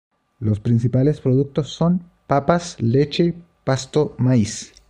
Los 0.39 0.59
principales 0.59 1.21
productos 1.21 1.69
son: 1.75 2.01
papas, 2.25 2.75
leche, 2.81 3.35
pasto, 3.63 4.15
maíz. 4.17 4.73